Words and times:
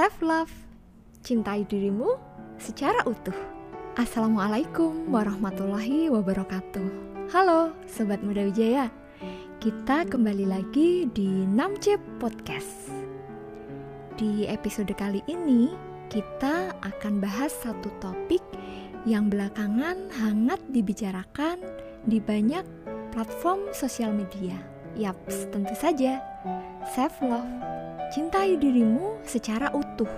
Self 0.00 0.24
love, 0.24 0.54
cintai 1.20 1.68
dirimu 1.68 2.16
secara 2.56 3.04
utuh. 3.04 3.36
Assalamualaikum 4.00 5.12
warahmatullahi 5.12 6.08
wabarakatuh. 6.08 6.88
Halo 7.28 7.76
Sobat 7.84 8.24
Muda 8.24 8.48
Wijaya, 8.48 8.88
kita 9.60 10.08
kembali 10.08 10.48
lagi 10.48 11.04
di 11.12 11.44
Namce 11.44 12.00
Podcast. 12.16 12.88
Di 14.16 14.48
episode 14.48 14.88
kali 14.96 15.20
ini, 15.28 15.76
kita 16.08 16.72
akan 16.80 17.20
bahas 17.20 17.52
satu 17.60 17.92
topik 18.00 18.40
yang 19.04 19.28
belakangan 19.28 20.00
hangat 20.16 20.64
dibicarakan 20.72 21.60
di 22.08 22.24
banyak 22.24 22.64
platform 23.12 23.68
sosial 23.76 24.16
media. 24.16 24.56
Yaps, 24.96 25.44
tentu 25.52 25.76
saja, 25.76 26.24
self 26.88 27.20
love. 27.20 27.89
Cintai 28.10 28.58
dirimu 28.58 29.22
secara 29.22 29.70
utuh. 29.70 30.10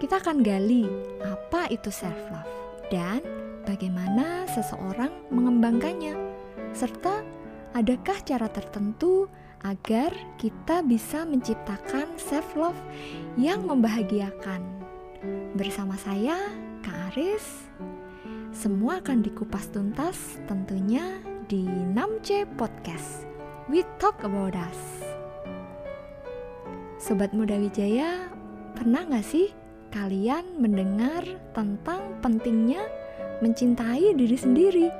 Kita 0.00 0.24
akan 0.24 0.40
gali 0.40 0.88
apa 1.20 1.68
itu 1.68 1.92
self 1.92 2.16
love 2.32 2.48
dan 2.88 3.20
bagaimana 3.68 4.48
seseorang 4.48 5.12
mengembangkannya 5.28 6.16
serta 6.72 7.20
adakah 7.76 8.16
cara 8.24 8.48
tertentu 8.48 9.28
agar 9.68 10.16
kita 10.40 10.80
bisa 10.80 11.28
menciptakan 11.28 12.16
self 12.16 12.56
love 12.56 12.80
yang 13.36 13.68
membahagiakan. 13.68 14.64
Bersama 15.52 16.00
saya, 16.00 16.40
Kak 16.80 17.12
Aris, 17.12 17.68
semua 18.56 19.04
akan 19.04 19.20
dikupas 19.20 19.68
tuntas 19.68 20.40
tentunya 20.48 21.20
di 21.52 21.68
6C 21.68 22.48
Podcast. 22.56 23.28
We 23.68 23.84
talk 24.00 24.24
about 24.24 24.56
us. 24.56 25.09
Sobat 27.00 27.32
Muda 27.32 27.56
Wijaya, 27.56 28.28
pernah 28.76 29.08
gak 29.08 29.24
sih 29.24 29.48
kalian 29.88 30.60
mendengar 30.60 31.24
tentang 31.56 32.20
pentingnya 32.20 32.84
mencintai 33.40 34.12
diri 34.12 34.36
sendiri, 34.36 34.92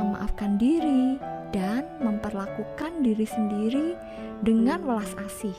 memaafkan 0.00 0.56
diri, 0.56 1.20
dan 1.52 1.84
memperlakukan 2.00 3.04
diri 3.04 3.28
sendiri 3.28 3.92
dengan 4.40 4.80
welas 4.88 5.12
asih? 5.28 5.52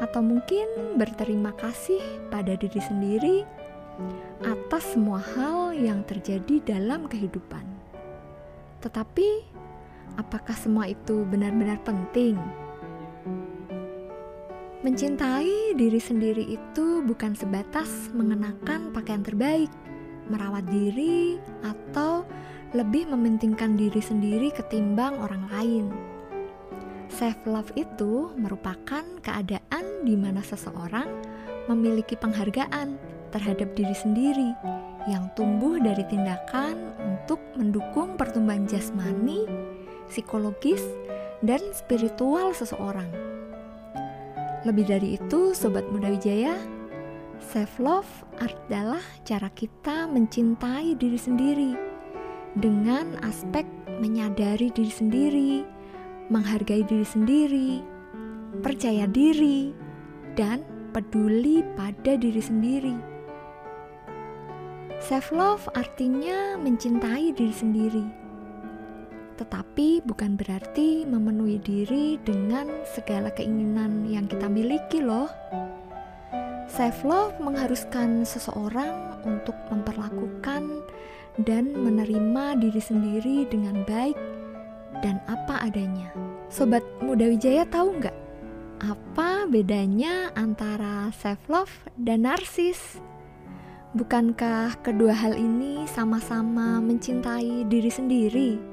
Atau 0.00 0.24
mungkin 0.24 0.96
berterima 0.96 1.52
kasih 1.60 2.00
pada 2.32 2.56
diri 2.56 2.80
sendiri 2.80 3.44
atas 4.40 4.96
semua 4.96 5.20
hal 5.20 5.76
yang 5.76 6.00
terjadi 6.08 6.64
dalam 6.64 7.12
kehidupan. 7.12 7.68
Tetapi, 8.80 9.28
apakah 10.16 10.56
semua 10.56 10.88
itu 10.88 11.28
benar-benar 11.28 11.76
penting? 11.84 12.40
Mencintai 14.82 15.78
diri 15.78 16.02
sendiri 16.02 16.42
itu 16.58 17.06
bukan 17.06 17.38
sebatas 17.38 18.10
mengenakan 18.18 18.90
pakaian 18.90 19.22
terbaik, 19.22 19.70
merawat 20.26 20.66
diri, 20.66 21.38
atau 21.62 22.26
lebih 22.74 23.06
mementingkan 23.06 23.78
diri 23.78 24.02
sendiri 24.02 24.50
ketimbang 24.50 25.22
orang 25.22 25.46
lain. 25.54 25.86
Self 27.06 27.38
love 27.46 27.70
itu 27.78 28.34
merupakan 28.34 29.06
keadaan 29.22 30.02
di 30.02 30.18
mana 30.18 30.42
seseorang 30.42 31.06
memiliki 31.70 32.18
penghargaan 32.18 32.98
terhadap 33.30 33.78
diri 33.78 33.94
sendiri 33.94 34.50
yang 35.06 35.30
tumbuh 35.38 35.78
dari 35.78 36.02
tindakan 36.10 36.90
untuk 37.06 37.38
mendukung 37.54 38.18
pertumbuhan 38.18 38.66
jasmani, 38.66 39.46
psikologis, 40.10 40.82
dan 41.38 41.62
spiritual 41.70 42.50
seseorang. 42.50 43.31
Lebih 44.62 44.84
dari 44.86 45.08
itu, 45.18 45.50
sobat 45.58 45.82
muda 45.90 46.06
Wijaya, 46.14 46.54
self 47.42 47.82
love 47.82 48.10
adalah 48.38 49.02
cara 49.26 49.50
kita 49.50 50.06
mencintai 50.06 50.94
diri 50.94 51.18
sendiri 51.18 51.72
dengan 52.54 53.18
aspek 53.26 53.66
menyadari 53.98 54.70
diri 54.70 54.92
sendiri, 54.92 55.52
menghargai 56.30 56.86
diri 56.86 57.06
sendiri, 57.06 57.70
percaya 58.62 59.10
diri, 59.10 59.74
dan 60.38 60.62
peduli 60.94 61.66
pada 61.74 62.14
diri 62.14 62.42
sendiri. 62.42 62.96
Self 65.02 65.34
love 65.34 65.66
artinya 65.74 66.54
mencintai 66.54 67.34
diri 67.34 67.50
sendiri. 67.50 68.21
Tetapi 69.38 70.04
bukan 70.04 70.36
berarti 70.36 71.08
memenuhi 71.08 71.56
diri 71.62 72.20
dengan 72.22 72.68
segala 72.84 73.32
keinginan 73.32 74.04
yang 74.06 74.28
kita 74.28 74.46
miliki 74.46 75.00
loh. 75.00 75.30
Self 76.72 77.04
love 77.04 77.36
mengharuskan 77.36 78.24
seseorang 78.24 79.20
untuk 79.28 79.56
memperlakukan 79.68 80.82
dan 81.44 81.64
menerima 81.72 82.60
diri 82.60 82.80
sendiri 82.80 83.44
dengan 83.48 83.84
baik 83.84 84.16
dan 85.04 85.20
apa 85.28 85.64
adanya. 85.64 86.12
Sobat 86.52 86.84
Muda 87.00 87.28
Wijaya 87.28 87.64
tahu 87.68 87.96
nggak 88.00 88.16
apa 88.82 89.46
bedanya 89.48 90.34
antara 90.34 91.08
self 91.16 91.40
love 91.48 91.74
dan 91.96 92.24
narsis? 92.24 93.00
Bukankah 93.92 94.80
kedua 94.80 95.12
hal 95.12 95.36
ini 95.36 95.84
sama-sama 95.84 96.80
mencintai 96.80 97.68
diri 97.68 97.92
sendiri? 97.92 98.71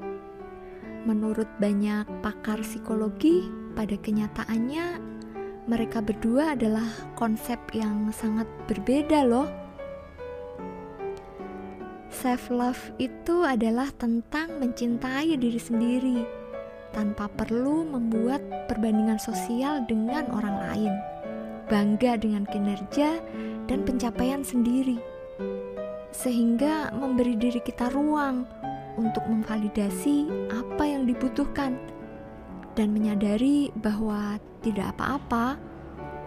Menurut 1.08 1.48
banyak 1.56 2.04
pakar 2.20 2.60
psikologi, 2.60 3.48
pada 3.72 3.96
kenyataannya 3.96 5.00
mereka 5.64 6.04
berdua 6.04 6.58
adalah 6.58 6.84
konsep 7.16 7.56
yang 7.72 8.12
sangat 8.12 8.44
berbeda, 8.68 9.24
loh. 9.24 9.48
Self 12.10 12.52
love 12.52 12.82
itu 13.00 13.46
adalah 13.46 13.88
tentang 13.96 14.60
mencintai 14.60 15.40
diri 15.40 15.56
sendiri 15.62 16.20
tanpa 16.90 17.30
perlu 17.30 17.86
membuat 17.86 18.42
perbandingan 18.66 19.16
sosial 19.16 19.86
dengan 19.86 20.26
orang 20.34 20.56
lain, 20.68 20.92
bangga 21.70 22.18
dengan 22.18 22.44
kinerja 22.50 23.22
dan 23.70 23.86
pencapaian 23.86 24.42
sendiri, 24.42 24.98
sehingga 26.10 26.90
memberi 26.90 27.38
diri 27.38 27.62
kita 27.62 27.88
ruang 27.94 28.42
untuk 29.00 29.24
memvalidasi 29.24 30.28
apa 30.52 30.84
yang 30.84 31.08
dibutuhkan 31.08 31.80
dan 32.76 32.92
menyadari 32.92 33.72
bahwa 33.80 34.36
tidak 34.60 34.92
apa-apa 34.96 35.56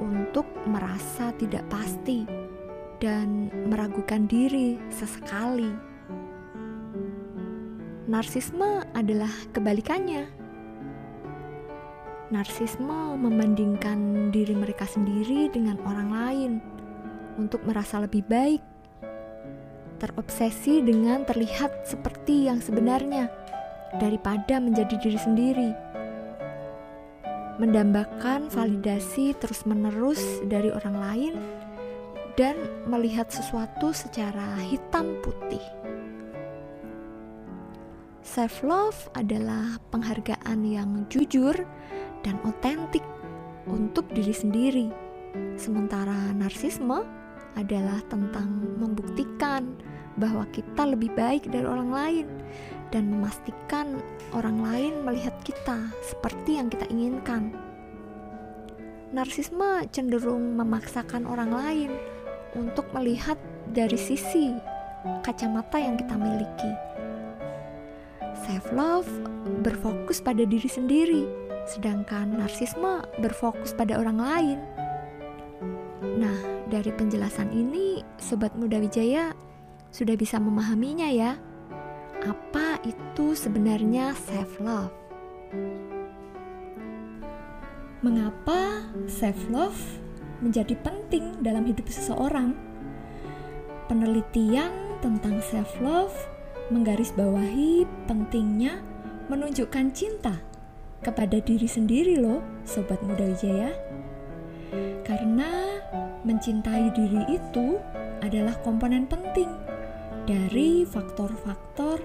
untuk 0.02 0.50
merasa 0.66 1.30
tidak 1.38 1.62
pasti 1.70 2.26
dan 2.98 3.54
meragukan 3.70 4.26
diri 4.26 4.82
sesekali. 4.90 5.70
Narsisme 8.10 8.84
adalah 8.92 9.32
kebalikannya. 9.56 10.28
Narsisme 12.34 13.16
membandingkan 13.16 14.32
diri 14.34 14.58
mereka 14.58 14.90
sendiri 14.90 15.48
dengan 15.54 15.78
orang 15.86 16.10
lain 16.10 16.52
untuk 17.38 17.62
merasa 17.64 18.02
lebih 18.02 18.26
baik, 18.26 18.62
terobsesi 20.04 20.84
dengan 20.84 21.24
terlihat 21.24 21.88
seperti 21.88 22.52
yang 22.52 22.60
sebenarnya 22.60 23.32
daripada 23.96 24.60
menjadi 24.60 25.00
diri 25.00 25.16
sendiri, 25.16 25.72
mendambakan 27.56 28.52
validasi 28.52 29.32
terus-menerus 29.40 30.44
dari 30.52 30.68
orang 30.76 30.98
lain, 31.00 31.34
dan 32.36 32.60
melihat 32.90 33.32
sesuatu 33.32 33.96
secara 33.96 34.60
hitam 34.68 35.16
putih. 35.24 35.64
Self 38.26 38.66
love 38.66 39.00
adalah 39.14 39.78
penghargaan 39.94 40.66
yang 40.66 41.06
jujur 41.08 41.54
dan 42.26 42.36
otentik 42.44 43.06
untuk 43.70 44.10
diri 44.12 44.34
sendiri. 44.34 44.88
Sementara 45.54 46.34
narsisme 46.34 47.06
adalah 47.54 48.02
tentang 48.10 48.50
membuktikan 48.82 49.93
bahwa 50.18 50.46
kita 50.54 50.84
lebih 50.86 51.14
baik 51.18 51.50
dari 51.50 51.66
orang 51.66 51.90
lain 51.90 52.28
dan 52.94 53.10
memastikan 53.10 53.98
orang 54.38 54.62
lain 54.62 54.94
melihat 55.02 55.34
kita 55.42 55.90
seperti 56.06 56.62
yang 56.62 56.70
kita 56.70 56.86
inginkan. 56.94 57.54
Narsisme 59.14 59.86
cenderung 59.94 60.58
memaksakan 60.58 61.26
orang 61.26 61.52
lain 61.54 61.92
untuk 62.54 62.86
melihat 62.94 63.38
dari 63.74 63.98
sisi 63.98 64.54
kacamata 65.26 65.78
yang 65.82 65.98
kita 65.98 66.16
miliki. 66.18 66.72
Self 68.46 68.70
love 68.74 69.10
berfokus 69.66 70.22
pada 70.22 70.46
diri 70.46 70.70
sendiri, 70.70 71.24
sedangkan 71.70 72.38
narsisme 72.38 73.02
berfokus 73.22 73.74
pada 73.74 73.98
orang 73.98 74.18
lain. 74.20 74.60
Nah, 76.04 76.38
dari 76.68 76.92
penjelasan 76.92 77.54
ini, 77.54 78.04
Sobat 78.20 78.54
Muda 78.58 78.82
Wijaya 78.82 79.32
sudah 79.94 80.18
bisa 80.18 80.42
memahaminya 80.42 81.06
ya. 81.14 81.38
Apa 82.26 82.82
itu 82.82 83.38
sebenarnya 83.38 84.18
self-love? 84.18 84.90
Mengapa 88.02 88.90
self-love 89.06 89.78
menjadi 90.42 90.74
penting 90.82 91.40
dalam 91.46 91.70
hidup 91.70 91.86
seseorang. 91.88 92.58
Penelitian 93.86 94.98
tentang 95.00 95.38
self 95.46 95.70
love 95.78 96.16
menggarisbawahi 96.74 97.86
pentingnya 98.10 98.82
menunjukkan 99.30 99.94
cinta 99.94 100.42
kepada 101.06 101.38
diri 101.38 101.68
sendiri 101.70 102.18
loh, 102.18 102.42
sobat 102.66 102.98
muda 103.06 103.30
Wijaya. 103.30 103.72
Karena 105.06 105.78
mencintai 106.24 106.90
diri 106.96 107.36
itu 107.36 107.78
adalah 108.24 108.56
komponen 108.64 109.04
penting 109.04 109.52
dari 110.24 110.88
faktor-faktor 110.88 112.00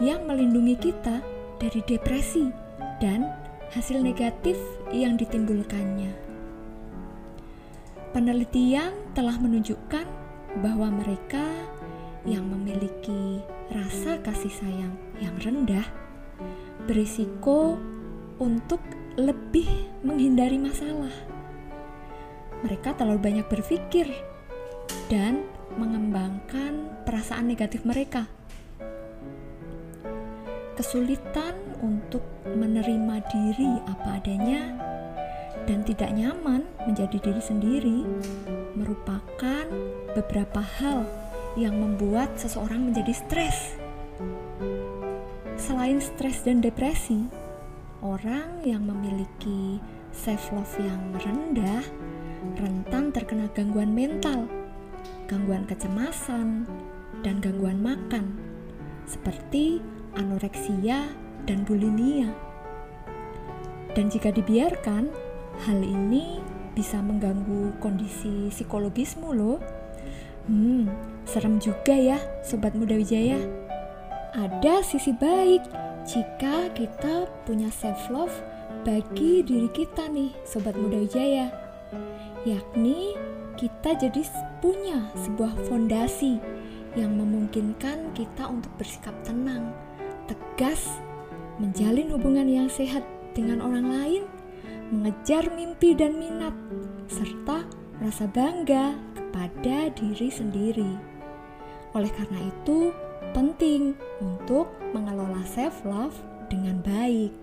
yang 0.00 0.24
melindungi 0.24 0.76
kita 0.80 1.20
dari 1.60 1.80
depresi 1.84 2.48
dan 3.02 3.28
hasil 3.76 4.00
negatif 4.00 4.56
yang 4.88 5.20
ditimbulkannya. 5.20 6.12
Penelitian 8.16 9.12
telah 9.12 9.36
menunjukkan 9.36 10.06
bahwa 10.64 10.88
mereka 10.88 11.44
yang 12.24 12.48
memiliki 12.48 13.44
rasa 13.68 14.16
kasih 14.24 14.50
sayang 14.50 14.96
yang 15.20 15.36
rendah 15.44 15.84
berisiko 16.88 17.76
untuk 18.40 18.80
lebih 19.20 19.68
menghindari 20.00 20.56
masalah. 20.56 21.12
Mereka 22.64 22.96
terlalu 22.96 23.20
banyak 23.20 23.46
berpikir 23.46 24.08
dan 25.12 25.44
mengembangkan 25.76 27.04
perasaan 27.04 27.50
negatif 27.50 27.84
mereka. 27.84 28.30
Kesulitan 30.78 31.58
untuk 31.82 32.22
menerima 32.46 33.16
diri 33.28 33.72
apa 33.84 34.22
adanya 34.22 34.62
dan 35.66 35.84
tidak 35.84 36.14
nyaman 36.14 36.64
menjadi 36.86 37.18
diri 37.18 37.42
sendiri 37.42 37.98
merupakan 38.78 39.66
beberapa 40.16 40.62
hal 40.62 41.04
yang 41.58 41.76
membuat 41.76 42.38
seseorang 42.38 42.88
menjadi 42.88 43.12
stres. 43.12 43.74
Selain 45.58 45.98
stres 45.98 46.46
dan 46.46 46.62
depresi, 46.62 47.26
orang 48.00 48.62
yang 48.62 48.86
memiliki 48.86 49.82
self 50.14 50.54
love 50.54 50.74
yang 50.78 51.02
rendah 51.18 51.82
rentan 52.56 53.10
terkena 53.10 53.50
gangguan 53.52 53.92
mental, 53.92 54.46
gangguan 55.28 55.68
kecemasan, 55.68 56.64
dan 57.20 57.38
gangguan 57.44 57.78
makan, 57.84 58.34
seperti 59.04 59.84
anoreksia 60.16 61.12
dan 61.44 61.68
bulimia. 61.68 62.32
Dan 63.92 64.08
jika 64.08 64.32
dibiarkan, 64.32 65.12
hal 65.68 65.80
ini 65.84 66.40
bisa 66.72 67.02
mengganggu 67.02 67.76
kondisi 67.82 68.48
psikologismu 68.48 69.34
loh. 69.34 69.58
Hmm, 70.48 70.88
serem 71.28 71.60
juga 71.60 71.92
ya 71.92 72.16
Sobat 72.40 72.72
Muda 72.72 72.96
Wijaya. 72.96 73.36
Ada 74.32 74.86
sisi 74.86 75.12
baik 75.12 75.66
jika 76.08 76.72
kita 76.72 77.28
punya 77.44 77.68
self 77.68 78.08
love 78.08 78.32
bagi 78.86 79.44
diri 79.44 79.68
kita 79.74 80.08
nih 80.08 80.32
Sobat 80.46 80.78
Muda 80.78 81.02
Wijaya. 81.04 81.52
Yakni 82.46 83.27
kita 83.58 83.98
jadi 83.98 84.22
punya 84.62 85.10
sebuah 85.18 85.50
fondasi 85.66 86.38
yang 86.94 87.18
memungkinkan 87.18 88.14
kita 88.14 88.46
untuk 88.46 88.70
bersikap 88.78 89.12
tenang, 89.26 89.74
tegas, 90.30 91.02
menjalin 91.58 92.14
hubungan 92.14 92.46
yang 92.46 92.70
sehat 92.70 93.02
dengan 93.34 93.58
orang 93.58 93.90
lain, 93.90 94.22
mengejar 94.94 95.50
mimpi 95.52 95.92
dan 95.92 96.14
minat, 96.16 96.54
serta 97.10 97.66
merasa 97.98 98.30
bangga 98.30 98.94
kepada 99.18 99.90
diri 99.90 100.30
sendiri. 100.30 100.92
Oleh 101.98 102.14
karena 102.14 102.38
itu, 102.46 102.94
penting 103.34 103.98
untuk 104.22 104.70
mengelola 104.94 105.42
self-love 105.44 106.14
dengan 106.46 106.78
baik. 106.86 107.34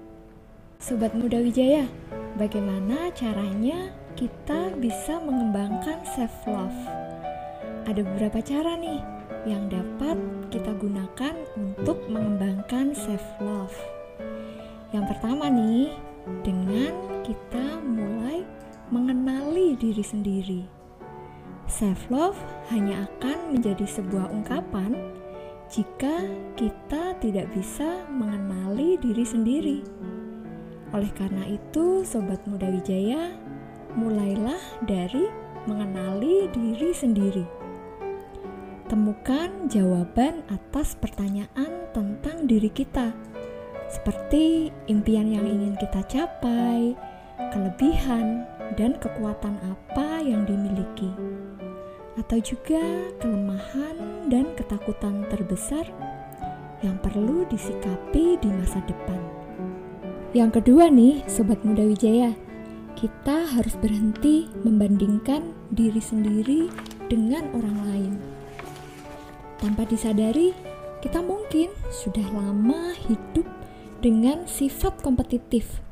Sobat 0.79 1.11
Muda 1.11 1.43
Wijaya, 1.43 1.85
bagaimana 2.39 3.11
caranya 3.11 3.91
kita 4.15 4.71
bisa 4.79 5.19
mengembangkan 5.19 5.99
self-love? 6.15 6.79
Ada 7.83 7.99
beberapa 7.99 8.39
cara 8.39 8.79
nih 8.79 9.03
yang 9.43 9.67
dapat 9.67 10.15
kita 10.49 10.71
gunakan 10.79 11.35
untuk 11.59 11.99
mengembangkan 12.07 12.95
self-love. 12.95 13.75
Yang 14.95 15.05
pertama 15.11 15.51
nih, 15.51 15.91
dengan 16.47 16.95
kita 17.27 17.83
mulai 17.83 18.47
mengenali 18.87 19.75
diri 19.75 20.01
sendiri. 20.01 20.61
Self 21.67 22.07
love 22.07 22.39
hanya 22.71 23.03
akan 23.09 23.57
menjadi 23.57 23.83
sebuah 23.83 24.31
ungkapan 24.31 24.95
jika 25.67 26.23
kita 26.55 27.19
tidak 27.19 27.51
bisa 27.51 28.07
mengenali 28.07 28.95
diri 29.01 29.25
sendiri. 29.27 29.79
Oleh 30.95 31.11
karena 31.17 31.43
itu, 31.49 32.05
sobat 32.07 32.39
muda 32.47 32.71
Wijaya, 32.71 33.33
mulailah 33.95 34.59
dari 34.83 35.25
mengenali 35.65 36.51
diri 36.53 36.91
sendiri. 36.93 37.45
Temukan 38.85 39.65
jawaban 39.65 40.45
atas 40.53 40.93
pertanyaan 40.93 41.89
tentang 41.89 42.45
diri 42.45 42.69
kita 42.69 43.09
seperti 43.89 44.69
impian 44.85 45.25
yang 45.31 45.45
ingin 45.47 45.73
kita 45.79 46.05
capai, 46.05 46.93
kelebihan, 47.53 48.45
dan 48.77 48.97
kekuatan 48.97 49.57
apa 49.61 50.21
yang 50.21 50.43
dimiliki, 50.45 51.09
atau 52.17 52.37
juga 52.41 52.81
kelemahan 53.21 54.27
dan 54.29 54.49
ketakutan 54.57 55.25
terbesar 55.29 55.85
yang 56.81 56.97
perlu 57.01 57.45
disikapi 57.49 58.37
di 58.41 58.49
masa 58.51 58.81
depan. 58.85 59.21
Yang 60.35 60.61
kedua 60.61 60.91
nih, 60.91 61.23
Sobat 61.31 61.63
Muda 61.63 61.87
Wijaya, 61.87 62.35
kita 62.95 63.47
harus 63.55 63.75
berhenti 63.79 64.47
membandingkan 64.63 65.51
diri 65.71 65.99
sendiri 65.99 66.71
dengan 67.11 67.51
orang 67.55 67.77
lain. 67.91 68.13
Tanpa 69.59 69.83
disadari, 69.87 70.55
kita 71.03 71.19
mungkin 71.19 71.69
sudah 71.91 72.25
lama 72.31 72.95
hidup 72.95 73.45
dengan 73.99 74.47
sifat 74.47 74.99
kompetitif 75.03 75.85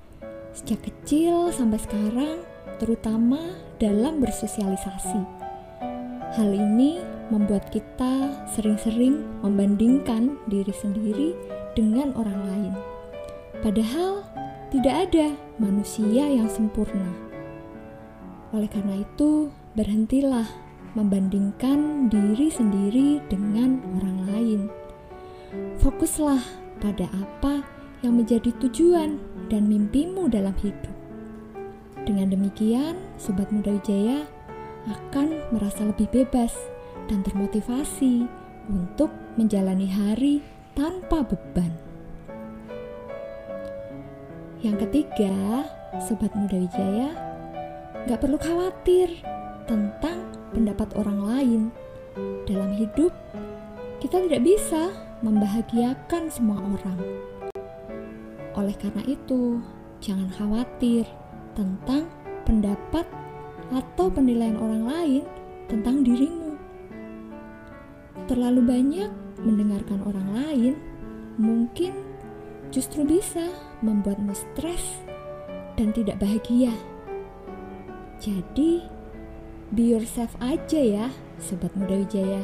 sejak 0.53 0.85
kecil 0.85 1.49
sampai 1.49 1.81
sekarang, 1.81 2.45
terutama 2.77 3.57
dalam 3.81 4.21
bersosialisasi. 4.21 5.21
Hal 6.33 6.49
ini 6.49 7.01
membuat 7.29 7.69
kita 7.73 8.45
sering-sering 8.53 9.21
membandingkan 9.41 10.37
diri 10.49 10.73
sendiri 10.73 11.29
dengan 11.73 12.13
orang 12.13 12.39
lain, 12.49 12.73
padahal 13.65 14.25
tidak 14.73 14.95
ada 15.05 15.37
manusia 15.61 16.25
yang 16.25 16.49
sempurna. 16.49 17.05
Oleh 18.57 18.65
karena 18.65 19.05
itu, 19.05 19.53
berhentilah 19.77 20.49
membandingkan 20.97 22.09
diri 22.09 22.49
sendiri 22.49 23.21
dengan 23.29 23.77
orang 24.01 24.17
lain. 24.33 24.61
Fokuslah 25.77 26.41
pada 26.81 27.05
apa 27.13 27.61
yang 28.01 28.17
menjadi 28.17 28.49
tujuan 28.65 29.21
dan 29.53 29.69
mimpimu 29.69 30.25
dalam 30.25 30.57
hidup. 30.57 30.89
Dengan 32.09 32.33
demikian, 32.33 32.97
Sobat 33.21 33.53
Muda 33.53 33.77
Wijaya 33.77 34.25
akan 34.89 35.53
merasa 35.53 35.85
lebih 35.85 36.09
bebas 36.09 36.51
dan 37.05 37.21
termotivasi 37.21 38.25
untuk 38.73 39.13
menjalani 39.37 39.85
hari 39.85 40.41
tanpa 40.73 41.21
beban. 41.21 41.92
Yang 44.63 44.87
ketiga, 44.87 45.67
Sobat 45.99 46.31
Muda 46.33 46.55
Wijaya, 46.55 47.11
gak 48.07 48.23
perlu 48.23 48.39
khawatir 48.39 49.11
tentang 49.67 50.31
pendapat 50.55 50.95
orang 50.95 51.19
lain. 51.19 51.61
Dalam 52.47 52.71
hidup, 52.73 53.11
kita 53.99 54.23
tidak 54.23 54.41
bisa 54.47 54.95
membahagiakan 55.19 56.31
semua 56.31 56.63
orang 56.63 56.99
oleh 58.53 58.77
karena 58.77 59.01
itu, 59.09 59.57
jangan 59.97 60.29
khawatir 60.29 61.09
tentang 61.57 62.05
pendapat 62.45 63.01
atau 63.73 64.13
penilaian 64.13 64.61
orang 64.61 64.85
lain 64.85 65.23
tentang 65.65 66.05
dirimu. 66.05 66.53
Terlalu 68.29 68.61
banyak 68.61 69.09
mendengarkan 69.41 70.05
orang 70.05 70.29
lain 70.37 70.73
mungkin 71.41 71.97
justru 72.69 73.01
bisa 73.01 73.49
membuatmu 73.83 74.31
stres 74.31 75.03
dan 75.75 75.91
tidak 75.91 76.23
bahagia. 76.23 76.71
Jadi, 78.23 78.87
be 79.75 79.83
yourself 79.91 80.31
aja 80.39 80.79
ya, 80.79 81.07
sobat 81.43 81.75
muda 81.75 81.99
Wijaya. 81.99 82.39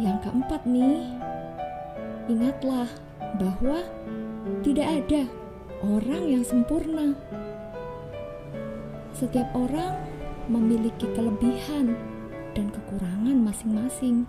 Yang 0.00 0.18
keempat 0.24 0.64
nih, 0.64 1.04
ingatlah 2.32 2.88
bahwa 3.36 3.84
tidak 4.64 4.88
ada 4.88 5.28
orang 5.84 6.24
yang 6.38 6.44
sempurna. 6.46 7.12
Setiap 9.12 9.50
orang 9.52 9.98
memiliki 10.46 11.10
kelebihan 11.12 11.98
dan 12.54 12.70
kekurangan 12.70 13.36
masing-masing. 13.42 14.24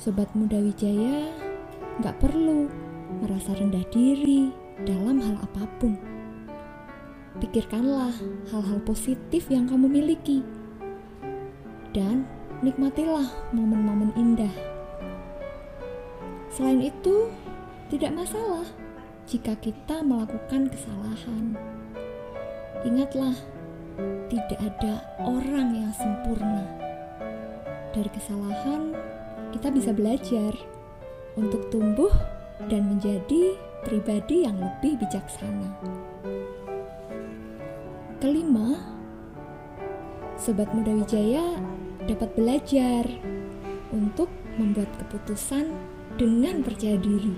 Sobat 0.00 0.26
Muda 0.34 0.58
Wijaya 0.58 1.43
nggak 2.02 2.18
perlu 2.18 2.66
merasa 3.22 3.54
rendah 3.54 3.84
diri 3.94 4.50
dalam 4.82 5.22
hal 5.22 5.36
apa 5.42 5.64
pun. 5.78 5.94
Pikirkanlah 7.38 8.14
hal-hal 8.50 8.78
positif 8.86 9.50
yang 9.50 9.66
kamu 9.66 9.90
miliki 9.90 10.42
dan 11.94 12.26
nikmatilah 12.62 13.26
momen-momen 13.54 14.10
indah. 14.18 14.50
Selain 16.50 16.82
itu, 16.82 17.30
tidak 17.90 18.14
masalah 18.14 18.66
jika 19.26 19.58
kita 19.58 20.02
melakukan 20.02 20.70
kesalahan. 20.70 21.58
Ingatlah, 22.86 23.34
tidak 24.30 24.60
ada 24.62 25.02
orang 25.22 25.74
yang 25.74 25.92
sempurna. 25.94 26.62
Dari 27.94 28.10
kesalahan, 28.10 28.94
kita 29.54 29.70
bisa 29.70 29.90
belajar 29.94 30.54
untuk 31.34 31.70
tumbuh 31.70 32.10
dan 32.70 32.86
menjadi 32.86 33.58
pribadi 33.84 34.46
yang 34.46 34.56
lebih 34.58 34.98
bijaksana. 35.02 35.68
Kelima, 38.22 38.80
Sobat 40.40 40.72
Muda 40.72 40.96
Wijaya 40.96 41.60
dapat 42.08 42.32
belajar 42.32 43.04
untuk 43.92 44.32
membuat 44.56 44.88
keputusan 44.96 45.70
dengan 46.16 46.64
percaya 46.64 46.96
diri. 46.96 47.36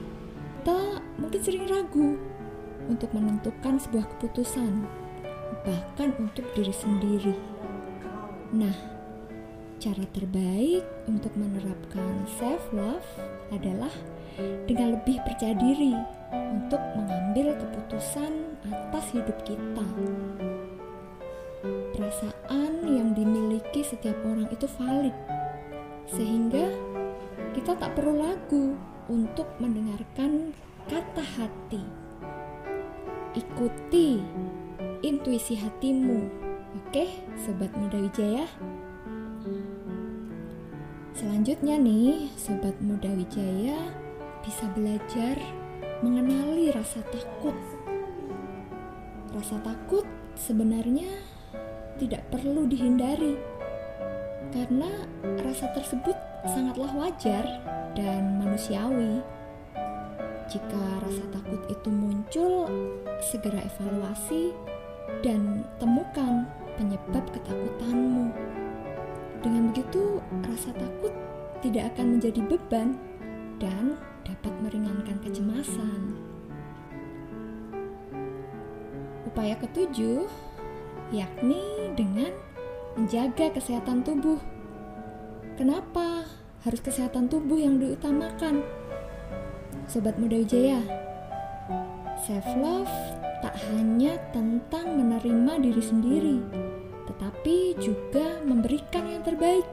Kita 0.62 1.02
mungkin 1.18 1.40
sering 1.42 1.66
ragu 1.70 2.18
untuk 2.86 3.10
menentukan 3.14 3.82
sebuah 3.82 4.06
keputusan 4.16 4.86
bahkan 5.66 6.14
untuk 6.22 6.46
diri 6.54 6.74
sendiri. 6.74 7.34
Nah, 8.54 8.95
cara 9.76 10.04
terbaik 10.16 10.84
untuk 11.04 11.32
menerapkan 11.36 12.24
self 12.40 12.64
love 12.72 13.04
adalah 13.52 13.92
dengan 14.64 14.96
lebih 14.96 15.20
percaya 15.24 15.52
diri 15.56 15.92
untuk 16.32 16.80
mengambil 16.96 17.52
keputusan 17.60 18.56
atas 18.72 19.12
hidup 19.12 19.36
kita. 19.44 19.86
Perasaan 21.96 22.72
yang 22.84 23.12
dimiliki 23.16 23.84
setiap 23.84 24.16
orang 24.24 24.48
itu 24.48 24.68
valid, 24.80 25.16
sehingga 26.08 26.72
kita 27.56 27.76
tak 27.76 27.96
perlu 27.96 28.20
lagu 28.20 28.76
untuk 29.08 29.48
mendengarkan 29.60 30.52
kata 30.88 31.24
hati. 31.36 31.82
Ikuti 33.36 34.20
intuisi 35.04 35.56
hatimu. 35.60 36.46
Oke, 36.76 37.08
sobat 37.40 37.72
muda 37.76 38.00
Wijaya. 38.00 38.44
Selanjutnya 41.16 41.80
nih, 41.80 42.28
sobat 42.36 42.76
muda 42.84 43.08
Wijaya 43.08 43.88
bisa 44.44 44.68
belajar 44.76 45.40
mengenali 46.04 46.68
rasa 46.68 47.00
takut. 47.08 47.56
Rasa 49.32 49.56
takut 49.64 50.04
sebenarnya 50.36 51.08
tidak 51.96 52.20
perlu 52.28 52.68
dihindari. 52.68 53.40
Karena 54.52 54.92
rasa 55.40 55.72
tersebut 55.72 56.12
sangatlah 56.52 56.92
wajar 56.92 57.48
dan 57.96 58.36
manusiawi. 58.36 59.24
Jika 60.52 61.00
rasa 61.00 61.24
takut 61.32 61.64
itu 61.72 61.88
muncul, 61.88 62.68
segera 63.24 63.64
evaluasi 63.64 64.52
dan 65.24 65.64
temukan 65.80 66.44
penyebab 66.76 67.24
ketakutanmu. 67.32 68.56
Dengan 69.42 69.72
begitu, 69.72 70.20
rasa 70.44 70.70
takut 70.76 71.12
tidak 71.64 71.94
akan 71.94 72.18
menjadi 72.18 72.40
beban 72.44 73.00
dan 73.56 73.96
dapat 74.26 74.52
meringankan 74.60 75.16
kecemasan. 75.24 76.16
Upaya 79.26 79.56
ketujuh 79.60 80.26
yakni 81.14 81.92
dengan 81.94 82.32
menjaga 82.96 83.52
kesehatan 83.52 84.02
tubuh. 84.02 84.40
Kenapa 85.56 86.24
harus 86.64 86.80
kesehatan 86.82 87.28
tubuh 87.30 87.56
yang 87.60 87.78
diutamakan? 87.78 88.64
Sobat 89.86 90.18
Muda 90.18 90.42
Wijaya, 90.42 90.82
self 92.26 92.48
love 92.58 92.90
tak 93.44 93.54
hanya 93.70 94.18
tentang 94.34 94.98
menerima 94.98 95.62
diri 95.62 95.82
sendiri, 95.84 96.36
tetapi 97.16 97.80
juga 97.80 98.44
memberikan 98.44 99.08
yang 99.08 99.24
terbaik. 99.24 99.64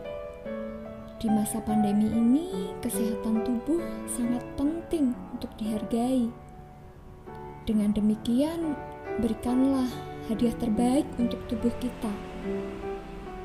Di 1.19 1.27
masa 1.27 1.59
pandemi 1.59 2.07
ini, 2.07 2.71
kesehatan 2.79 3.43
tubuh 3.43 3.83
sangat 4.07 4.43
penting 4.55 5.11
untuk 5.35 5.51
dihargai. 5.59 6.31
Dengan 7.67 7.91
demikian, 7.91 8.79
berikanlah 9.19 9.91
hadiah 10.31 10.55
terbaik 10.55 11.03
untuk 11.19 11.43
tubuh 11.51 11.71
kita. 11.83 12.11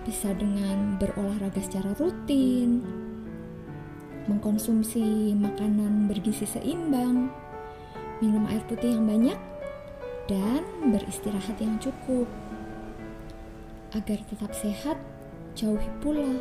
Bisa 0.06 0.30
dengan 0.38 0.94
berolahraga 1.02 1.58
secara 1.58 1.90
rutin, 1.98 2.86
mengkonsumsi 4.30 5.34
makanan 5.34 6.06
bergizi 6.06 6.46
seimbang, 6.46 7.30
minum 8.22 8.46
air 8.46 8.62
putih 8.70 8.94
yang 8.94 9.10
banyak, 9.10 9.38
dan 10.30 10.62
beristirahat 10.94 11.58
yang 11.58 11.78
cukup. 11.82 12.26
Agar 13.96 14.20
tetap 14.28 14.52
sehat, 14.52 15.00
jauhi 15.56 15.88
pula 16.04 16.36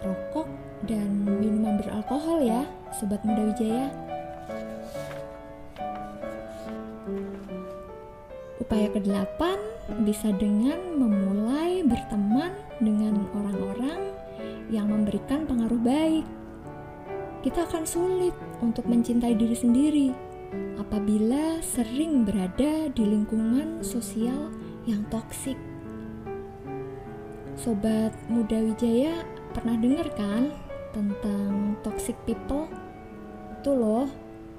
rokok 0.00 0.48
dan 0.88 1.28
minuman 1.28 1.76
beralkohol 1.76 2.40
ya, 2.40 2.64
sobat 2.96 3.20
muda 3.20 3.52
Wijaya. 3.52 3.92
Upaya 8.56 8.88
kedelapan 8.96 9.60
bisa 10.08 10.32
dengan 10.40 10.96
memulai 10.96 11.84
berteman 11.84 12.56
dengan 12.80 13.28
orang-orang 13.36 14.16
yang 14.72 14.88
memberikan 14.88 15.44
pengaruh 15.44 15.78
baik. 15.84 16.24
Kita 17.44 17.68
akan 17.68 17.84
sulit 17.84 18.32
untuk 18.64 18.88
mencintai 18.88 19.36
diri 19.36 19.54
sendiri 19.54 20.08
apabila 20.80 21.60
sering 21.60 22.24
berada 22.24 22.88
di 22.88 23.04
lingkungan 23.04 23.84
sosial 23.84 24.48
yang 24.88 25.04
toksik. 25.12 25.65
Sobat 27.56 28.12
Muda 28.28 28.60
Wijaya 28.60 29.24
pernah 29.56 29.80
dengar 29.80 30.04
kan 30.12 30.52
tentang 30.92 31.80
toxic 31.80 32.12
people? 32.28 32.68
Itu 33.56 33.72
loh, 33.72 34.08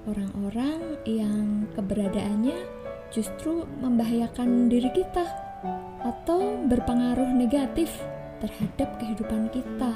orang-orang 0.09 0.97
yang 1.05 1.69
keberadaannya 1.77 2.57
justru 3.13 3.69
membahayakan 3.79 4.65
diri 4.65 4.89
kita 4.91 5.29
atau 6.01 6.57
berpengaruh 6.65 7.37
negatif 7.37 7.93
terhadap 8.41 8.97
kehidupan 8.97 9.53
kita. 9.53 9.93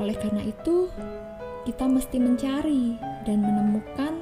Oleh 0.00 0.16
karena 0.16 0.40
itu, 0.40 0.88
kita 1.68 1.84
mesti 1.84 2.16
mencari 2.16 2.96
dan 3.28 3.44
menemukan 3.44 4.12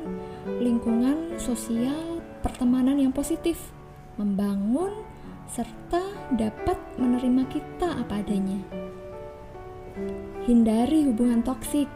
lingkungan 0.58 1.38
sosial 1.38 2.18
pertemanan 2.42 2.98
yang 2.98 3.14
positif, 3.14 3.70
membangun 4.18 4.90
serta 5.50 6.21
dapat 6.36 6.78
menerima 6.96 7.44
kita 7.52 7.88
apa 8.00 8.24
adanya. 8.24 8.60
Hindari 10.48 11.04
hubungan 11.06 11.44
toksik 11.44 11.86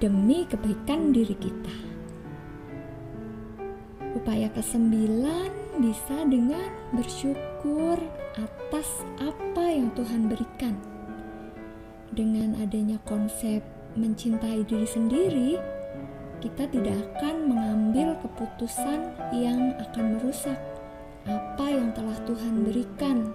demi 0.00 0.48
kebaikan 0.48 1.12
diri 1.12 1.36
kita. 1.36 1.76
Upaya 4.16 4.48
kesembilan 4.52 5.80
bisa 5.80 6.24
dengan 6.28 6.72
bersyukur 6.96 7.96
atas 8.36 8.88
apa 9.20 9.64
yang 9.72 9.92
Tuhan 9.92 10.28
berikan. 10.28 10.74
Dengan 12.12 12.56
adanya 12.60 13.00
konsep 13.08 13.64
mencintai 13.96 14.64
diri 14.68 14.88
sendiri, 14.88 15.50
kita 16.44 16.68
tidak 16.68 16.96
akan 17.16 17.54
mengambil 17.54 18.18
keputusan 18.20 19.14
yang 19.32 19.76
akan 19.78 20.18
merusak 20.18 20.58
apa 21.22 21.66
yang 21.70 21.94
telah 21.94 22.18
Tuhan 22.26 22.66
berikan 22.66 23.30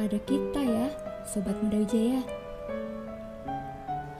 pada 0.00 0.16
kita 0.24 0.64
ya, 0.64 0.88
Sobat 1.28 1.60
Muda 1.60 1.84
Wijaya. 1.84 2.24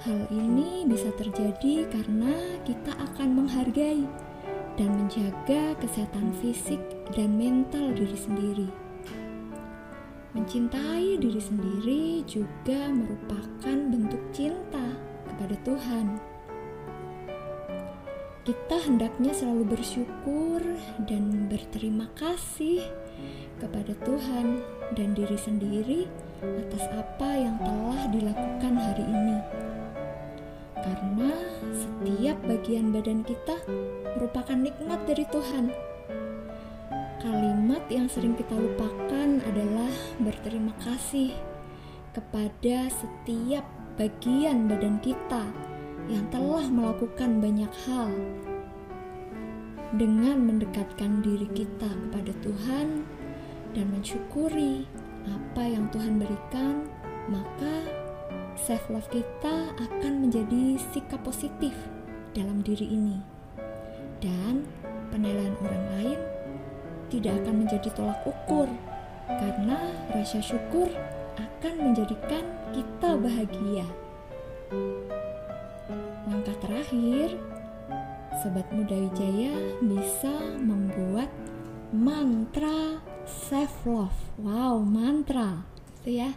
Hal 0.05 0.29
ini 0.29 0.85
bisa 0.85 1.09
terjadi 1.17 1.89
karena 1.89 2.61
kita 2.69 2.93
akan 3.01 3.41
menghargai 3.41 4.05
dan 4.77 4.93
menjaga 4.93 5.73
kesehatan 5.81 6.37
fisik 6.45 6.85
dan 7.17 7.33
mental 7.33 7.97
diri 7.97 8.13
sendiri. 8.13 8.69
Mencintai 10.37 11.17
diri 11.17 11.41
sendiri 11.41 12.29
juga 12.29 12.93
merupakan 12.93 13.77
bentuk 13.89 14.21
cinta 14.37 14.85
kepada 15.33 15.57
Tuhan. 15.65 16.07
kita 18.41 18.83
hendaknya 18.83 19.31
selalu 19.31 19.79
bersyukur 19.79 20.59
dan 21.07 21.47
berterima 21.47 22.09
kasih 22.19 22.83
kepada 23.61 23.93
Tuhan 24.03 24.65
dan 24.97 25.13
diri 25.13 25.37
sendiri 25.37 26.01
atas 26.41 26.89
apa 26.89 27.31
yang 27.37 27.57
telah 27.61 28.09
dilakukan 28.09 28.75
hari 28.75 29.05
ini. 29.05 29.39
Karena 30.81 31.31
setiap 31.77 32.41
bagian 32.49 32.89
badan 32.89 33.21
kita 33.21 33.61
merupakan 34.17 34.57
nikmat 34.57 35.01
dari 35.05 35.25
Tuhan. 35.29 35.69
Kalimat 37.21 37.85
yang 37.93 38.09
sering 38.09 38.33
kita 38.33 38.57
lupakan 38.57 39.29
adalah 39.45 39.93
berterima 40.25 40.73
kasih 40.81 41.37
kepada 42.17 42.89
setiap 42.89 43.63
bagian 44.01 44.73
badan 44.73 44.97
kita 45.05 45.45
yang 46.09 46.25
telah 46.33 46.65
melakukan 46.73 47.39
banyak 47.45 47.71
hal. 47.85 48.09
Dengan 49.91 50.47
mendekatkan 50.47 51.19
diri 51.19 51.51
kita 51.51 51.91
kepada 51.91 52.31
Tuhan 52.47 53.03
dan 53.75 53.87
mensyukuri 53.91 54.87
apa 55.27 55.67
yang 55.67 55.91
Tuhan 55.91 56.23
berikan, 56.23 56.87
maka 57.27 57.91
self 58.55 58.87
love 58.87 59.11
kita 59.11 59.75
akan 59.75 60.13
menjadi 60.23 60.79
sikap 60.95 61.19
positif 61.27 61.75
dalam 62.39 62.63
diri 62.63 62.87
ini. 62.87 63.19
Dan 64.23 64.63
penilaian 65.11 65.59
orang 65.59 65.85
lain 65.99 66.21
tidak 67.11 67.43
akan 67.43 67.67
menjadi 67.67 67.89
tolak 67.91 68.23
ukur 68.23 68.71
karena 69.27 69.91
rasa 70.15 70.39
syukur 70.39 70.87
akan 71.35 71.75
menjadikan 71.91 72.47
kita 72.71 73.19
bahagia. 73.19 73.87
Langkah 76.31 76.55
terakhir, 76.63 77.35
Sobat 78.39 78.71
Muda 78.71 78.95
Wijaya 78.95 79.59
bisa 79.83 80.31
membuat 80.63 81.27
mantra 81.91 83.03
self 83.27 83.83
love. 83.83 84.15
Wow, 84.39 84.87
mantra. 84.87 85.67
Itu 86.01 86.23
ya. 86.23 86.31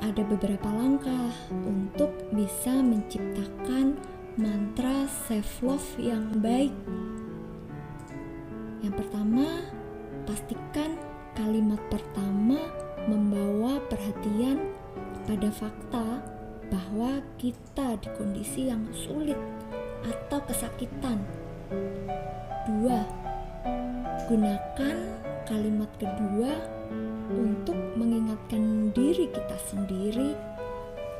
Ada 0.00 0.24
beberapa 0.24 0.66
langkah 0.72 1.28
untuk 1.52 2.08
bisa 2.32 2.72
menciptakan 2.80 4.00
mantra 4.40 5.04
self 5.28 5.60
love 5.60 5.88
yang 6.00 6.32
baik. 6.40 6.72
Yang 8.80 8.94
pertama, 9.04 9.60
pastikan 10.24 10.96
kalimat 11.36 11.78
pertama 11.92 12.58
membawa 13.06 13.76
perhatian 13.92 14.72
pada 15.28 15.48
fakta 15.52 16.31
bahwa 16.72 17.20
kita 17.36 18.00
di 18.00 18.08
kondisi 18.16 18.72
yang 18.72 18.88
sulit 18.96 19.36
atau 20.08 20.40
kesakitan. 20.48 21.20
Dua, 22.64 23.04
gunakan 24.32 24.96
kalimat 25.44 25.92
kedua 26.00 26.56
untuk 27.28 27.76
mengingatkan 28.00 28.88
diri 28.96 29.28
kita 29.28 29.56
sendiri 29.68 30.32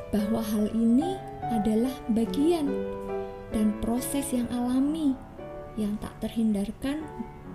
bahwa 0.09 0.41
hal 0.41 0.73
ini 0.73 1.21
adalah 1.53 1.93
bagian 2.09 2.69
dan 3.53 3.77
proses 3.77 4.33
yang 4.33 4.49
alami 4.49 5.13
yang 5.77 5.93
tak 6.01 6.13
terhindarkan 6.21 7.05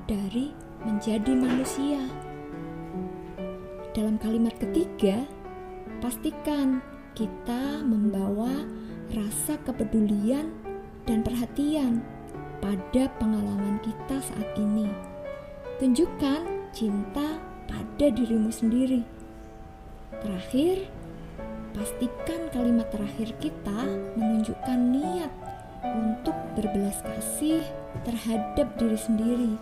dari 0.06 0.54
menjadi 0.86 1.34
manusia. 1.34 2.02
Dalam 3.94 4.18
kalimat 4.22 4.54
ketiga, 4.58 5.26
pastikan 5.98 6.78
kita 7.18 7.82
membawa 7.82 8.62
rasa 9.10 9.58
kepedulian 9.66 10.54
dan 11.02 11.26
perhatian 11.26 11.98
pada 12.62 13.10
pengalaman 13.18 13.82
kita 13.82 14.22
saat 14.22 14.46
ini. 14.54 14.86
Tunjukkan 15.82 16.70
cinta 16.70 17.42
pada 17.66 18.06
dirimu 18.14 18.54
sendiri. 18.54 19.02
Terakhir, 20.22 20.86
pastikan 21.74 22.46
kalimat 22.54 22.86
terakhir 22.94 23.34
kita 23.42 23.80
menunjukkan 24.14 24.78
niat 24.78 25.32
untuk 25.82 26.38
berbelas 26.54 27.02
kasih 27.02 27.66
terhadap 28.06 28.70
diri 28.78 28.98
sendiri. 28.98 29.52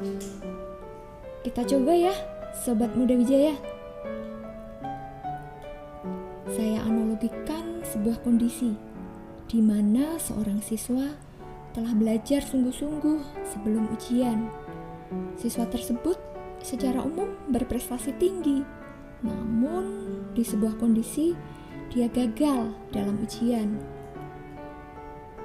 Kita 1.41 1.65
coba 1.65 1.93
ya, 1.97 2.13
sobat 2.53 2.93
muda 2.93 3.17
Wijaya. 3.17 3.57
Saya 6.57 6.81
sebuah 7.87 8.19
kondisi 8.27 8.75
di 9.47 9.63
mana 9.63 10.19
seorang 10.19 10.59
siswa 10.59 11.15
telah 11.71 11.95
belajar 11.95 12.43
sungguh-sungguh 12.43 13.47
sebelum 13.47 13.87
ujian. 13.95 14.51
Siswa 15.39 15.69
tersebut 15.71 16.19
secara 16.65 16.99
umum 16.99 17.31
berprestasi 17.53 18.11
tinggi, 18.19 18.67
namun 19.23 19.87
di 20.35 20.43
sebuah 20.43 20.75
kondisi 20.83 21.39
dia 21.95 22.11
gagal 22.11 22.75
dalam 22.91 23.23
ujian. 23.23 23.79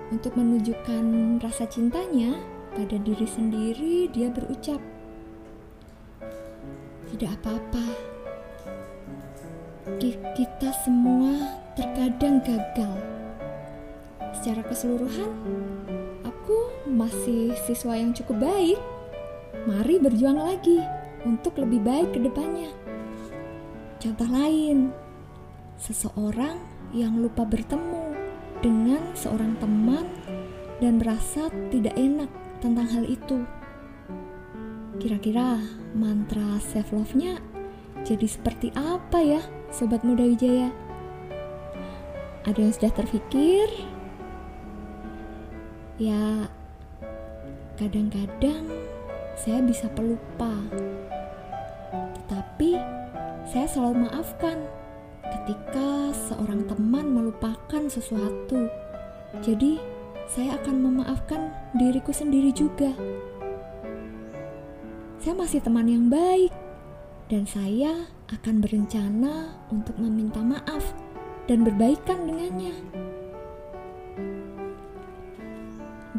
Untuk 0.10 0.34
menunjukkan 0.34 1.38
rasa 1.40 1.70
cintanya 1.70 2.36
pada 2.74 2.98
diri 2.98 3.28
sendiri, 3.30 4.10
dia 4.10 4.34
berucap, 4.34 4.82
"Tidak 7.14 7.32
apa-apa, 7.38 7.86
kita 10.36 10.74
semua 10.82 11.61
terkadang 11.76 12.44
gagal. 12.44 12.96
Secara 14.36 14.62
keseluruhan, 14.68 15.32
aku 16.24 16.58
masih 16.90 17.56
siswa 17.68 17.96
yang 17.96 18.12
cukup 18.12 18.42
baik. 18.44 18.80
Mari 19.68 20.02
berjuang 20.02 20.42
lagi 20.42 20.82
untuk 21.24 21.62
lebih 21.62 21.84
baik 21.86 22.18
ke 22.18 22.20
depannya. 22.20 22.74
Contoh 24.02 24.26
lain, 24.26 24.90
seseorang 25.78 26.58
yang 26.92 27.22
lupa 27.22 27.46
bertemu 27.46 28.18
dengan 28.60 29.02
seorang 29.14 29.54
teman 29.62 30.10
dan 30.82 30.98
merasa 30.98 31.48
tidak 31.70 31.94
enak 31.94 32.30
tentang 32.60 32.88
hal 32.90 33.06
itu. 33.06 33.46
Kira-kira 34.98 35.62
mantra 35.94 36.58
self 36.62 36.94
love-nya 36.94 37.38
jadi 38.02 38.26
seperti 38.26 38.74
apa 38.74 39.22
ya? 39.22 39.42
Sobat 39.70 40.02
Muda 40.02 40.26
Wijaya? 40.26 40.91
Ada 42.42 42.58
yang 42.58 42.74
sudah 42.74 42.92
terpikir? 42.98 43.70
Ya, 46.02 46.50
kadang-kadang 47.78 48.66
saya 49.38 49.62
bisa 49.62 49.86
pelupa. 49.94 50.50
Tetapi 52.18 52.82
saya 53.46 53.70
selalu 53.70 54.10
maafkan 54.10 54.58
ketika 55.22 56.10
seorang 56.18 56.66
teman 56.66 57.14
melupakan 57.14 57.86
sesuatu. 57.86 58.66
Jadi, 59.46 59.78
saya 60.26 60.58
akan 60.58 60.82
memaafkan 60.82 61.54
diriku 61.78 62.10
sendiri 62.10 62.50
juga. 62.50 62.90
Saya 65.22 65.38
masih 65.38 65.62
teman 65.62 65.86
yang 65.86 66.10
baik, 66.10 66.50
dan 67.30 67.46
saya 67.46 68.10
akan 68.34 68.66
berencana 68.66 69.62
untuk 69.70 69.94
meminta 70.02 70.42
maaf 70.42 71.11
dan 71.50 71.66
berbaikan 71.66 72.30
dengannya. 72.30 72.76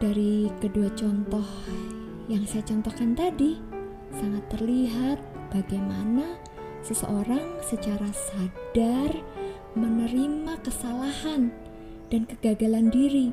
Dari 0.02 0.50
kedua 0.58 0.90
contoh 0.98 1.46
yang 2.26 2.42
saya 2.42 2.66
contohkan 2.66 3.14
tadi, 3.14 3.62
sangat 4.18 4.44
terlihat 4.50 5.18
bagaimana 5.54 6.38
seseorang 6.82 7.62
secara 7.62 8.10
sadar 8.10 9.14
menerima 9.78 10.58
kesalahan 10.66 11.54
dan 12.10 12.26
kegagalan 12.26 12.90
diri, 12.90 13.30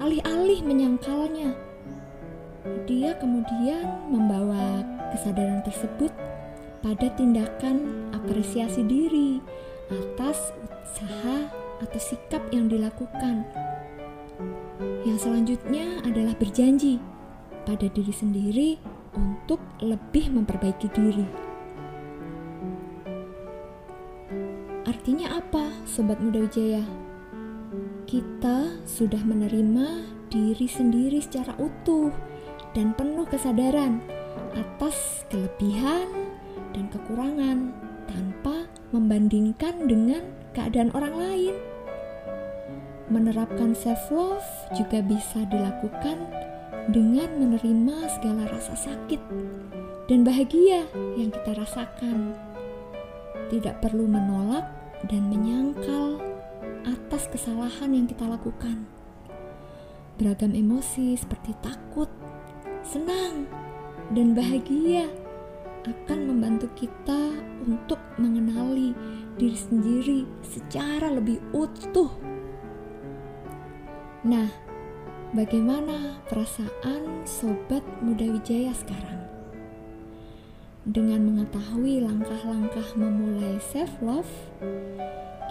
alih-alih 0.00 0.64
menyangkalnya. 0.64 1.52
Dia 2.88 3.14
kemudian 3.20 4.10
membawa 4.10 4.82
kesadaran 5.14 5.62
tersebut 5.62 6.10
pada 6.82 7.06
tindakan 7.14 8.10
apresiasi 8.10 8.82
diri 8.82 9.38
atas 9.92 10.50
usaha 10.86 11.50
atau 11.82 12.00
sikap 12.00 12.42
yang 12.54 12.70
dilakukan. 12.70 13.42
Yang 15.02 15.26
selanjutnya 15.26 16.00
adalah 16.06 16.34
berjanji 16.38 17.02
pada 17.66 17.90
diri 17.90 18.14
sendiri 18.14 18.70
untuk 19.18 19.58
lebih 19.82 20.30
memperbaiki 20.30 20.88
diri. 20.94 21.26
Artinya 24.86 25.42
apa, 25.42 25.82
sobat 25.82 26.22
muda 26.22 26.46
Wijaya? 26.46 26.84
Kita 28.06 28.86
sudah 28.86 29.18
menerima 29.26 30.06
diri 30.30 30.66
sendiri 30.70 31.18
secara 31.18 31.58
utuh 31.58 32.14
dan 32.70 32.94
penuh 32.94 33.26
kesadaran 33.26 33.98
atas 34.54 35.26
kelebihan 35.26 36.06
dan 36.70 36.86
kekurangan 36.92 37.74
tanpa 38.06 38.70
membandingkan 38.94 39.90
dengan 39.90 40.35
keadaan 40.56 40.88
orang 40.96 41.12
lain. 41.12 41.54
Menerapkan 43.12 43.76
self-love 43.76 44.48
juga 44.72 45.04
bisa 45.04 45.44
dilakukan 45.52 46.16
dengan 46.88 47.28
menerima 47.36 48.08
segala 48.18 48.48
rasa 48.48 48.74
sakit 48.74 49.20
dan 50.08 50.24
bahagia 50.24 50.88
yang 51.14 51.28
kita 51.28 51.52
rasakan. 51.54 52.32
Tidak 53.52 53.78
perlu 53.84 54.08
menolak 54.08 54.66
dan 55.06 55.28
menyangkal 55.28 56.18
atas 56.88 57.28
kesalahan 57.30 57.94
yang 57.94 58.08
kita 58.08 58.26
lakukan. 58.26 58.88
Beragam 60.16 60.56
emosi 60.56 61.14
seperti 61.14 61.52
takut, 61.60 62.08
senang, 62.82 63.46
dan 64.10 64.32
bahagia 64.32 65.06
akan 65.86 66.18
membantu 66.26 66.66
kita 66.74 67.30
untuk 67.62 68.02
mengenali 68.18 68.90
diri 69.38 69.58
sendiri 69.58 70.20
secara 70.42 71.14
lebih 71.14 71.38
utuh 71.54 72.10
Nah, 74.26 74.50
bagaimana 75.38 76.18
perasaan 76.26 77.22
sobat 77.22 77.86
muda 78.02 78.26
Wijaya 78.26 78.74
sekarang? 78.74 79.22
Dengan 80.82 81.30
mengetahui 81.30 82.02
langkah-langkah 82.02 82.90
memulai 82.98 83.62
self 83.70 83.94
love, 84.02 84.26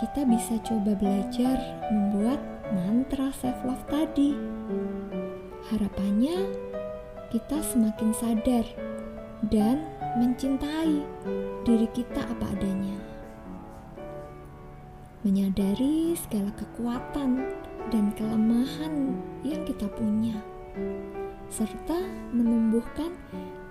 kita 0.04 0.28
bisa 0.28 0.60
coba 0.68 0.92
belajar 1.00 1.56
membuat 1.88 2.44
mantra 2.76 3.32
self 3.40 3.56
love 3.64 3.80
tadi. 3.88 4.36
Harapannya 5.72 6.52
kita 7.32 7.64
semakin 7.64 8.12
sadar 8.12 8.68
dan 9.48 9.88
mencintai 10.16 11.04
diri 11.68 11.88
kita 11.92 12.24
apa 12.24 12.48
adanya. 12.56 12.96
Menyadari 15.28 16.16
segala 16.16 16.56
kekuatan 16.56 17.44
dan 17.92 18.16
kelemahan 18.16 19.20
yang 19.44 19.60
kita 19.68 19.92
punya, 19.92 20.40
serta 21.52 22.00
menumbuhkan 22.32 23.12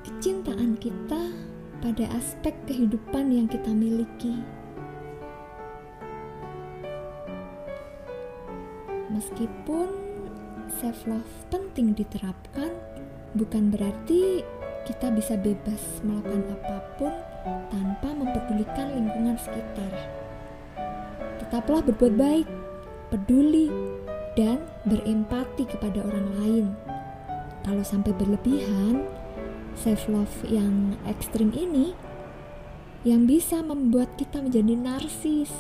kecintaan 0.05 0.77
kita 0.77 1.33
pada 1.81 2.05
aspek 2.13 2.53
kehidupan 2.69 3.33
yang 3.33 3.49
kita 3.49 3.73
miliki. 3.73 4.37
Meskipun 9.09 9.89
self 10.69 11.09
love 11.09 11.35
penting 11.49 11.97
diterapkan, 11.97 12.69
bukan 13.33 13.73
berarti 13.73 14.45
kita 14.85 15.09
bisa 15.09 15.35
bebas 15.41 15.81
melakukan 16.05 16.45
apa 16.61 16.77
pun 17.01 17.13
tanpa 17.73 18.09
mempedulikan 18.13 18.93
lingkungan 18.93 19.37
sekitar. 19.41 19.93
Tetaplah 21.41 21.81
berbuat 21.85 22.15
baik, 22.17 22.49
peduli, 23.09 23.69
dan 24.37 24.61
berempati 24.85 25.65
kepada 25.65 26.05
orang 26.05 26.29
lain. 26.41 26.67
Kalau 27.65 27.81
sampai 27.81 28.13
berlebihan, 28.13 29.09
self 29.73 30.05
love 30.07 30.37
yang 30.47 30.95
ekstrim 31.09 31.51
ini 31.57 31.97
yang 33.05 33.25
bisa 33.25 33.61
membuat 33.61 34.13
kita 34.21 34.41
menjadi 34.41 34.75
narsis. 34.77 35.53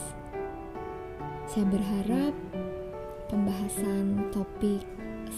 Saya 1.49 1.65
berharap 1.69 2.33
pembahasan 3.29 4.33
topik 4.33 4.85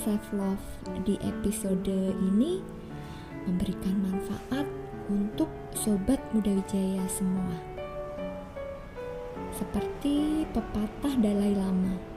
self 0.05 0.22
love 0.35 0.66
di 1.03 1.18
episode 1.22 1.87
ini 2.18 2.62
memberikan 3.46 3.96
manfaat 4.02 4.66
untuk 5.06 5.48
sobat 5.72 6.18
muda 6.35 6.50
wijaya 6.50 7.06
semua. 7.06 7.56
Seperti 9.54 10.44
pepatah 10.52 11.14
Dalai 11.22 11.54
Lama 11.56 12.16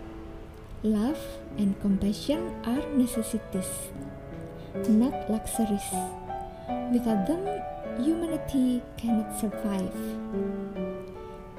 Love 0.79 1.19
and 1.59 1.75
compassion 1.83 2.55
are 2.63 2.79
necessities, 2.95 3.91
not 4.87 5.11
luxuries. 5.27 5.91
Without 6.95 7.27
them, 7.27 7.43
humanity 7.99 8.79
cannot 8.95 9.27
survive. 9.35 9.91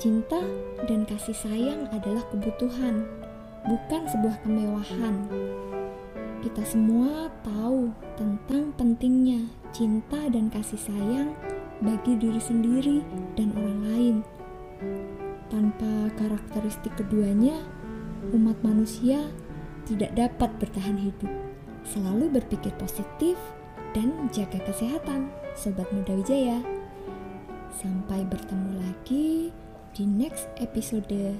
Cinta 0.01 0.41
dan 0.89 1.05
kasih 1.05 1.37
sayang 1.37 1.85
adalah 1.93 2.25
kebutuhan, 2.33 3.05
bukan 3.69 4.09
sebuah 4.09 4.41
kemewahan. 4.41 5.29
Kita 6.41 6.65
semua 6.65 7.29
tahu 7.45 7.93
tentang 8.17 8.73
pentingnya 8.81 9.45
cinta 9.77 10.25
dan 10.33 10.49
kasih 10.49 10.81
sayang 10.81 11.37
bagi 11.85 12.17
diri 12.17 12.41
sendiri 12.41 13.05
dan 13.37 13.53
orang 13.61 13.81
lain. 13.85 14.17
Tanpa 15.53 16.09
karakteristik 16.17 16.97
keduanya, 16.97 17.61
umat 18.33 18.57
manusia 18.65 19.21
tidak 19.85 20.17
dapat 20.17 20.49
bertahan 20.57 20.97
hidup. 20.97 21.29
Selalu 21.85 22.33
berpikir 22.41 22.73
positif 22.81 23.37
dan 23.93 24.33
jaga 24.33 24.65
kesehatan, 24.65 25.29
Sobat 25.53 25.93
Muda 25.93 26.17
Wijaya. 26.17 26.65
Sampai 27.77 28.25
bertemu 28.25 28.81
lagi 28.81 29.53
di 29.93 30.05
next 30.09 30.49
episode 30.57 31.37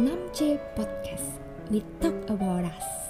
6C 0.00 0.56
Podcast. 0.72 1.44
We 1.68 1.84
talk 2.00 2.16
about 2.32 2.64
us. 2.64 3.09